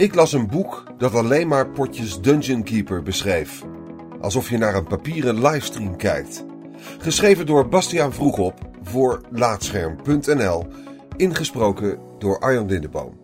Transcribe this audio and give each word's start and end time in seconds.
Ik 0.00 0.14
las 0.14 0.32
een 0.32 0.46
boek 0.46 0.84
dat 0.98 1.14
alleen 1.14 1.48
maar 1.48 1.68
potjes 1.68 2.20
Dungeon 2.20 2.62
Keeper 2.62 3.02
beschreef. 3.02 3.64
Alsof 4.20 4.50
je 4.50 4.58
naar 4.58 4.74
een 4.74 4.86
papieren 4.86 5.42
livestream 5.42 5.96
kijkt. 5.96 6.44
Geschreven 6.98 7.46
door 7.46 7.68
Bastiaan 7.68 8.12
Vroegop 8.12 8.70
voor 8.82 9.20
Laatscherm.nl. 9.30 10.66
Ingesproken 11.16 12.00
door 12.18 12.38
Arjan 12.38 12.66
Lindeboom. 12.66 13.20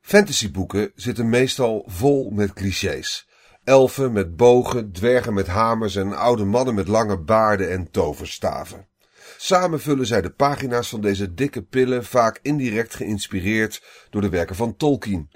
Fantasyboeken 0.00 0.92
zitten 0.94 1.28
meestal 1.28 1.84
vol 1.86 2.30
met 2.30 2.52
clichés. 2.52 3.28
Elfen 3.64 4.12
met 4.12 4.36
bogen, 4.36 4.92
dwergen 4.92 5.34
met 5.34 5.46
hamers 5.46 5.96
en 5.96 6.16
oude 6.16 6.44
mannen 6.44 6.74
met 6.74 6.88
lange 6.88 7.18
baarden 7.18 7.70
en 7.70 7.90
toverstaven. 7.90 8.89
Samen 9.36 9.80
vullen 9.80 10.06
zij 10.06 10.22
de 10.22 10.30
pagina's 10.30 10.88
van 10.88 11.00
deze 11.00 11.34
dikke 11.34 11.62
pillen 11.62 12.04
vaak 12.04 12.38
indirect 12.42 12.94
geïnspireerd 12.94 13.82
door 14.10 14.20
de 14.20 14.28
werken 14.28 14.56
van 14.56 14.76
Tolkien. 14.76 15.30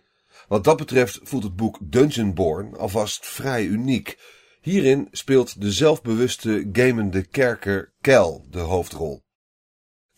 Wat 0.48 0.64
dat 0.64 0.76
betreft 0.76 1.20
voelt 1.22 1.42
het 1.42 1.56
boek 1.56 1.78
Dungeonborn 1.80 2.76
alvast 2.76 3.26
vrij 3.26 3.64
uniek. 3.64 4.18
Hierin 4.60 5.08
speelt 5.10 5.60
de 5.60 5.72
zelfbewuste 5.72 6.68
gamende 6.72 7.26
kerker 7.26 7.92
Kel 8.00 8.46
de 8.50 8.58
hoofdrol. 8.58 9.22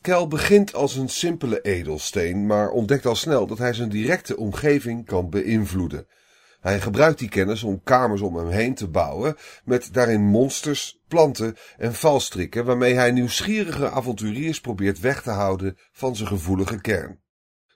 Kel 0.00 0.28
begint 0.28 0.74
als 0.74 0.96
een 0.96 1.08
simpele 1.08 1.60
edelsteen, 1.60 2.46
maar 2.46 2.70
ontdekt 2.70 3.06
al 3.06 3.14
snel 3.14 3.46
dat 3.46 3.58
hij 3.58 3.72
zijn 3.72 3.88
directe 3.88 4.36
omgeving 4.36 5.06
kan 5.06 5.30
beïnvloeden. 5.30 6.06
Hij 6.60 6.80
gebruikt 6.80 7.18
die 7.18 7.28
kennis 7.28 7.62
om 7.62 7.82
kamers 7.82 8.20
om 8.20 8.36
hem 8.36 8.48
heen 8.48 8.74
te 8.74 8.88
bouwen, 8.88 9.36
met 9.64 9.92
daarin 9.92 10.22
monsters, 10.22 11.00
planten 11.08 11.56
en 11.76 11.94
valstrikken, 11.94 12.64
waarmee 12.64 12.94
hij 12.94 13.10
nieuwsgierige 13.10 13.90
avonturiers 13.90 14.60
probeert 14.60 15.00
weg 15.00 15.22
te 15.22 15.30
houden 15.30 15.78
van 15.92 16.16
zijn 16.16 16.28
gevoelige 16.28 16.80
kern. 16.80 17.20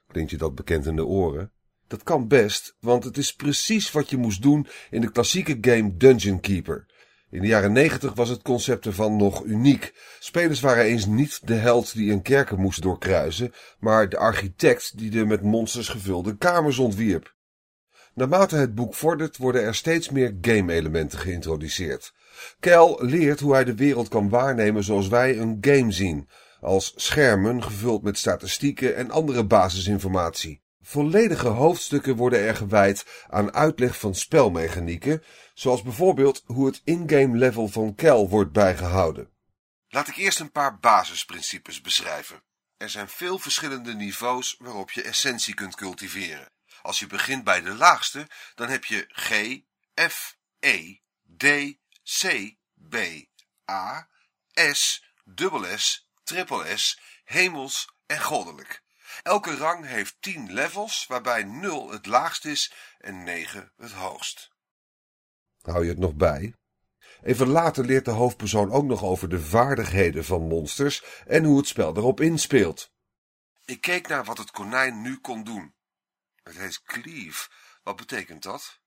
Klinkt 0.07 0.31
je 0.31 0.37
dat 0.37 0.55
bekend 0.55 0.85
in 0.85 0.95
de 0.95 1.05
oren? 1.05 1.51
Dat 1.87 2.03
kan 2.03 2.27
best, 2.27 2.75
want 2.79 3.03
het 3.03 3.17
is 3.17 3.35
precies 3.35 3.91
wat 3.91 4.09
je 4.09 4.17
moest 4.17 4.41
doen 4.41 4.67
in 4.89 5.01
de 5.01 5.11
klassieke 5.11 5.57
game 5.61 5.97
Dungeon 5.97 6.39
Keeper. 6.39 6.85
In 7.29 7.41
de 7.41 7.47
jaren 7.47 7.71
negentig 7.71 8.13
was 8.13 8.29
het 8.29 8.41
concept 8.41 8.85
ervan 8.85 9.15
nog 9.15 9.43
uniek. 9.43 9.93
Spelers 10.19 10.59
waren 10.59 10.83
eens 10.83 11.05
niet 11.05 11.47
de 11.47 11.53
held 11.53 11.93
die 11.93 12.11
een 12.11 12.21
kerker 12.21 12.59
moest 12.59 12.81
doorkruisen, 12.81 13.53
maar 13.79 14.09
de 14.09 14.17
architect 14.17 14.97
die 14.97 15.09
de 15.09 15.25
met 15.25 15.41
monsters 15.41 15.89
gevulde 15.89 16.37
kamers 16.37 16.77
ontwierp. 16.77 17.35
Naarmate 18.13 18.55
het 18.55 18.75
boek 18.75 18.95
vordert 18.95 19.37
worden 19.37 19.63
er 19.63 19.75
steeds 19.75 20.09
meer 20.09 20.37
game-elementen 20.41 21.19
geïntroduceerd. 21.19 22.13
Kel 22.59 22.97
leert 23.01 23.39
hoe 23.39 23.53
hij 23.53 23.63
de 23.63 23.75
wereld 23.75 24.07
kan 24.07 24.29
waarnemen 24.29 24.83
zoals 24.83 25.07
wij 25.07 25.37
een 25.37 25.57
game 25.61 25.91
zien, 25.91 26.29
als 26.59 26.93
schermen 26.95 27.63
gevuld 27.63 28.03
met 28.03 28.17
statistieken 28.17 28.95
en 28.95 29.11
andere 29.11 29.45
basisinformatie. 29.45 30.61
Volledige 30.81 31.47
hoofdstukken 31.47 32.15
worden 32.15 32.39
er 32.39 32.55
gewijd 32.55 33.25
aan 33.29 33.53
uitleg 33.53 33.99
van 33.99 34.15
spelmechanieken, 34.15 35.23
zoals 35.53 35.81
bijvoorbeeld 35.81 36.43
hoe 36.45 36.65
het 36.65 36.81
in-game 36.83 37.37
level 37.37 37.67
van 37.67 37.95
Kel 37.95 38.29
wordt 38.29 38.51
bijgehouden. 38.51 39.29
Laat 39.89 40.07
ik 40.07 40.15
eerst 40.15 40.39
een 40.39 40.51
paar 40.51 40.79
basisprincipes 40.79 41.81
beschrijven. 41.81 42.43
Er 42.77 42.89
zijn 42.89 43.07
veel 43.07 43.39
verschillende 43.39 43.93
niveaus 43.93 44.55
waarop 44.59 44.91
je 44.91 45.01
essentie 45.01 45.53
kunt 45.53 45.75
cultiveren. 45.75 46.51
Als 46.81 46.99
je 46.99 47.07
begint 47.07 47.43
bij 47.43 47.61
de 47.61 47.73
laagste, 47.73 48.27
dan 48.55 48.69
heb 48.69 48.85
je 48.85 49.05
G, 49.07 49.59
F, 50.09 50.37
E, 50.59 50.97
D, 51.37 51.45
C, 52.03 52.55
B, 52.89 52.95
A, 53.71 54.09
S, 54.53 55.05
dubbel 55.23 55.77
S, 55.77 56.09
triple 56.23 56.77
S, 56.77 56.99
hemels 57.23 57.95
en 58.05 58.21
goddelijk. 58.21 58.83
Elke 59.23 59.55
rang 59.55 59.85
heeft 59.85 60.15
10 60.19 60.53
levels, 60.53 61.05
waarbij 61.07 61.43
0 61.43 61.91
het 61.91 62.05
laagst 62.05 62.45
is 62.45 62.73
en 62.97 63.23
9 63.23 63.71
het 63.77 63.91
hoogst. 63.91 64.51
Hou 65.61 65.83
je 65.83 65.89
het 65.89 65.99
nog 65.99 66.13
bij? 66.13 66.53
Even 67.23 67.47
later 67.47 67.85
leert 67.85 68.05
de 68.05 68.11
hoofdpersoon 68.11 68.71
ook 68.71 68.85
nog 68.85 69.03
over 69.03 69.29
de 69.29 69.41
vaardigheden 69.41 70.25
van 70.25 70.47
monsters 70.47 71.03
en 71.25 71.43
hoe 71.43 71.57
het 71.57 71.67
spel 71.67 71.97
erop 71.97 72.19
inspeelt. 72.19 72.91
Ik 73.65 73.81
keek 73.81 74.07
naar 74.07 74.23
wat 74.23 74.37
het 74.37 74.51
konijn 74.51 75.01
nu 75.01 75.17
kon 75.17 75.43
doen. 75.43 75.73
Het 76.43 76.57
heet 76.57 76.81
Cleave. 76.83 77.49
Wat 77.83 77.95
betekent 77.95 78.43
dat? 78.43 78.79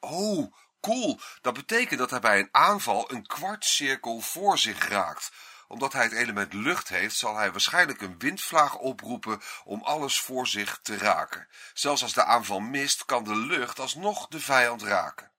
Oh, 0.00 0.54
cool. 0.80 1.20
Dat 1.40 1.54
betekent 1.54 1.98
dat 1.98 2.10
hij 2.10 2.20
bij 2.20 2.38
een 2.38 2.48
aanval 2.50 3.12
een 3.12 3.26
kwartcirkel 3.26 4.20
voor 4.20 4.58
zich 4.58 4.88
raakt. 4.88 5.32
Omdat 5.68 5.92
hij 5.92 6.02
het 6.02 6.12
element 6.12 6.52
lucht 6.52 6.88
heeft, 6.88 7.16
zal 7.16 7.36
hij 7.36 7.50
waarschijnlijk 7.50 8.00
een 8.00 8.18
windvlaag 8.18 8.78
oproepen 8.78 9.40
om 9.64 9.82
alles 9.82 10.20
voor 10.20 10.46
zich 10.46 10.78
te 10.82 10.96
raken. 10.98 11.48
Zelfs 11.74 12.02
als 12.02 12.12
de 12.12 12.24
aanval 12.24 12.60
mist, 12.60 13.04
kan 13.04 13.24
de 13.24 13.36
lucht 13.36 13.78
alsnog 13.78 14.28
de 14.28 14.40
vijand 14.40 14.82
raken. 14.82 15.30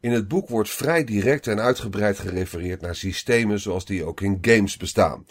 In 0.00 0.12
het 0.12 0.28
boek 0.28 0.48
wordt 0.48 0.70
vrij 0.70 1.04
direct 1.04 1.46
en 1.46 1.60
uitgebreid 1.60 2.18
gerefereerd 2.18 2.80
naar 2.80 2.94
systemen 2.94 3.60
zoals 3.60 3.84
die 3.84 4.04
ook 4.04 4.20
in 4.20 4.38
games 4.40 4.76
bestaan. 4.76 5.26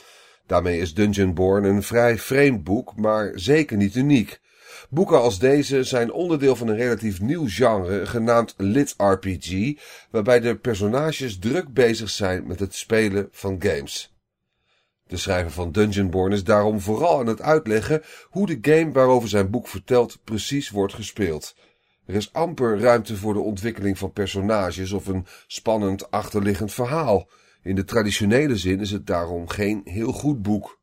Daarmee 0.45 0.79
is 0.79 0.93
Dungeonborn 0.93 1.63
een 1.63 1.83
vrij 1.83 2.19
vreemd 2.19 2.63
boek, 2.63 2.95
maar 2.95 3.31
zeker 3.33 3.77
niet 3.77 3.95
uniek. 3.95 4.40
Boeken 4.89 5.21
als 5.21 5.39
deze 5.39 5.83
zijn 5.83 6.11
onderdeel 6.11 6.55
van 6.55 6.67
een 6.67 6.75
relatief 6.75 7.21
nieuw 7.21 7.45
genre 7.47 8.05
genaamd 8.05 8.53
Lit 8.57 8.93
RPG, 8.97 9.73
waarbij 10.11 10.39
de 10.39 10.55
personages 10.55 11.39
druk 11.39 11.73
bezig 11.73 12.09
zijn 12.09 12.47
met 12.47 12.59
het 12.59 12.75
spelen 12.75 13.27
van 13.31 13.55
games. 13.59 14.13
De 15.07 15.17
schrijver 15.17 15.51
van 15.51 15.71
Dungeonborn 15.71 16.31
is 16.31 16.43
daarom 16.43 16.79
vooral 16.79 17.19
aan 17.19 17.27
het 17.27 17.41
uitleggen 17.41 18.01
hoe 18.29 18.47
de 18.47 18.57
game 18.61 18.91
waarover 18.91 19.29
zijn 19.29 19.49
boek 19.49 19.67
vertelt 19.67 20.19
precies 20.23 20.69
wordt 20.69 20.93
gespeeld. 20.93 21.55
Er 22.05 22.15
is 22.15 22.33
amper 22.33 22.79
ruimte 22.79 23.15
voor 23.15 23.33
de 23.33 23.39
ontwikkeling 23.39 23.97
van 23.97 24.11
personages 24.11 24.91
of 24.91 25.07
een 25.07 25.25
spannend 25.47 26.11
achterliggend 26.11 26.73
verhaal. 26.73 27.29
In 27.63 27.75
de 27.75 27.83
traditionele 27.83 28.57
zin 28.57 28.79
is 28.79 28.91
het 28.91 29.07
daarom 29.07 29.47
geen 29.47 29.81
heel 29.83 30.11
goed 30.11 30.41
boek. 30.41 30.79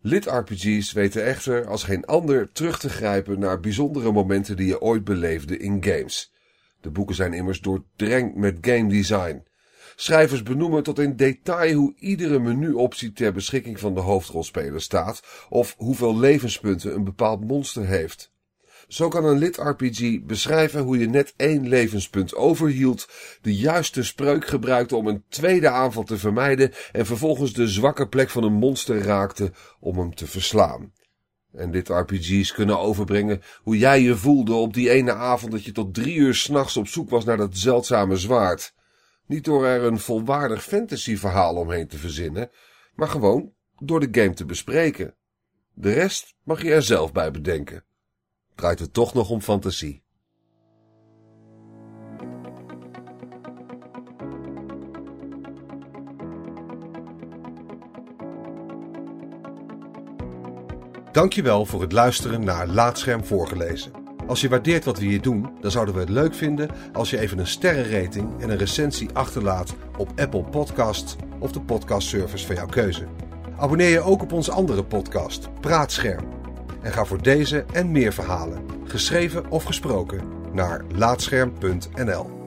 Lit-RPG's 0.00 0.92
weten 0.92 1.24
echter 1.24 1.66
als 1.66 1.82
geen 1.82 2.04
ander 2.04 2.52
terug 2.52 2.78
te 2.78 2.88
grijpen 2.88 3.38
naar 3.38 3.60
bijzondere 3.60 4.12
momenten 4.12 4.56
die 4.56 4.66
je 4.66 4.80
ooit 4.80 5.04
beleefde 5.04 5.58
in 5.58 5.84
games. 5.84 6.32
De 6.80 6.90
boeken 6.90 7.14
zijn 7.14 7.32
immers 7.32 7.60
doordrenkt 7.60 8.36
met 8.36 8.58
game 8.60 8.88
design. 8.88 9.42
Schrijvers 9.96 10.42
benoemen 10.42 10.82
tot 10.82 10.98
in 10.98 11.16
detail 11.16 11.76
hoe 11.76 11.94
iedere 11.98 12.38
menuoptie 12.38 13.12
ter 13.12 13.32
beschikking 13.32 13.80
van 13.80 13.94
de 13.94 14.00
hoofdrolspeler 14.00 14.80
staat 14.82 15.46
of 15.48 15.74
hoeveel 15.76 16.18
levenspunten 16.18 16.94
een 16.94 17.04
bepaald 17.04 17.44
monster 17.44 17.86
heeft. 17.86 18.33
Zo 18.88 19.08
kan 19.08 19.24
een 19.24 19.38
lid-RPG 19.38 20.24
beschrijven 20.24 20.82
hoe 20.82 20.98
je 20.98 21.08
net 21.08 21.34
één 21.36 21.68
levenspunt 21.68 22.34
overhield, 22.34 23.08
de 23.42 23.56
juiste 23.56 24.02
spreuk 24.02 24.46
gebruikte 24.46 24.96
om 24.96 25.06
een 25.06 25.24
tweede 25.28 25.68
aanval 25.68 26.02
te 26.02 26.18
vermijden 26.18 26.72
en 26.92 27.06
vervolgens 27.06 27.52
de 27.52 27.68
zwakke 27.68 28.08
plek 28.08 28.30
van 28.30 28.44
een 28.44 28.52
monster 28.52 29.02
raakte 29.02 29.52
om 29.80 29.98
hem 29.98 30.14
te 30.14 30.26
verslaan. 30.26 30.92
En 31.52 31.70
dit 31.70 31.88
RPG's 31.88 32.52
kunnen 32.52 32.78
overbrengen 32.78 33.42
hoe 33.62 33.78
jij 33.78 34.00
je 34.00 34.16
voelde 34.16 34.54
op 34.54 34.74
die 34.74 34.90
ene 34.90 35.12
avond 35.12 35.52
dat 35.52 35.64
je 35.64 35.72
tot 35.72 35.94
drie 35.94 36.14
uur 36.14 36.34
s'nachts 36.34 36.76
op 36.76 36.88
zoek 36.88 37.10
was 37.10 37.24
naar 37.24 37.36
dat 37.36 37.56
zeldzame 37.56 38.16
zwaard. 38.16 38.74
Niet 39.26 39.44
door 39.44 39.66
er 39.66 39.82
een 39.82 39.98
volwaardig 39.98 40.64
fantasyverhaal 40.64 41.54
omheen 41.54 41.88
te 41.88 41.98
verzinnen, 41.98 42.50
maar 42.94 43.08
gewoon 43.08 43.52
door 43.78 44.00
de 44.00 44.20
game 44.20 44.34
te 44.34 44.44
bespreken. 44.44 45.14
De 45.74 45.92
rest 45.92 46.34
mag 46.42 46.62
je 46.62 46.72
er 46.72 46.82
zelf 46.82 47.12
bij 47.12 47.30
bedenken 47.30 47.84
draait 48.54 48.78
het 48.78 48.92
toch 48.92 49.14
nog 49.14 49.30
om 49.30 49.40
fantasie. 49.40 50.02
Dankjewel 61.12 61.66
voor 61.66 61.80
het 61.80 61.92
luisteren 61.92 62.44
naar 62.44 62.66
Laatscherm 62.66 63.24
voorgelezen. 63.24 63.92
Als 64.26 64.40
je 64.40 64.48
waardeert 64.48 64.84
wat 64.84 64.98
we 64.98 65.04
hier 65.04 65.22
doen, 65.22 65.50
dan 65.60 65.70
zouden 65.70 65.94
we 65.94 66.00
het 66.00 66.08
leuk 66.08 66.34
vinden 66.34 66.70
als 66.92 67.10
je 67.10 67.18
even 67.18 67.38
een 67.38 67.46
sterrenrating 67.46 68.40
en 68.40 68.50
een 68.50 68.56
recensie 68.56 69.08
achterlaat 69.12 69.74
op 69.98 70.12
Apple 70.16 70.44
Podcasts 70.44 71.16
of 71.38 71.52
de 71.52 71.60
podcastservice 71.60 72.46
van 72.46 72.54
jouw 72.54 72.66
keuze. 72.66 73.06
Abonneer 73.56 73.88
je 73.88 74.00
ook 74.00 74.22
op 74.22 74.32
onze 74.32 74.52
andere 74.52 74.84
podcast, 74.84 75.48
Praatscherm 75.60 76.43
en 76.84 76.92
ga 76.92 77.04
voor 77.04 77.22
deze 77.22 77.64
en 77.72 77.90
meer 77.90 78.12
verhalen, 78.12 78.62
geschreven 78.84 79.50
of 79.50 79.64
gesproken, 79.64 80.20
naar 80.52 80.84
laatscherm.nl. 80.94 82.43